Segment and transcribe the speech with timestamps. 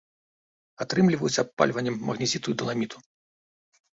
[0.85, 2.97] Атрымліваюць абпальваннем магнезіту і даламіту.